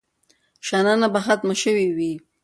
[0.67, 2.13] شننه به ختمه شوې وي.